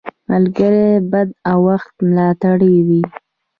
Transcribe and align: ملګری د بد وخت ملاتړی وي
ملګری 0.29 0.85
د 0.97 1.05
بد 1.11 1.29
وخت 1.67 1.95
ملاتړی 2.09 2.75
وي 2.87 3.01